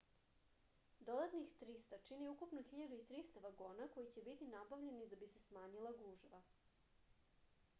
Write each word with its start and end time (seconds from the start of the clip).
dodatnih 1.09 1.49
300 1.63 1.99
čini 2.07 2.29
ukupno 2.31 2.63
1.300 2.69 3.43
vagona 3.43 3.87
koji 3.97 4.09
će 4.15 4.23
biti 4.29 4.47
nabavljeni 4.55 5.05
da 5.13 5.21
bi 5.25 5.29
se 5.33 5.39
smanjila 5.43 5.93
gužva 6.01 6.41